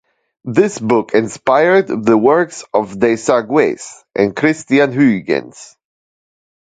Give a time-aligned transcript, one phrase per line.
[0.45, 5.75] This book inspired the works of Desargues and Christiaan Huygens.